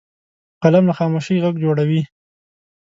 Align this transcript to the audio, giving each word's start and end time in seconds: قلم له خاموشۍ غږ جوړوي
قلم 0.63 0.83
له 0.89 0.93
خاموشۍ 0.99 1.35
غږ 1.43 1.55
جوړوي 1.63 2.01